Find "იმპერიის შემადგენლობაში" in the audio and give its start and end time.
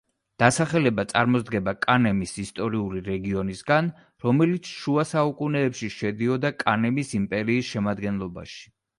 7.19-8.65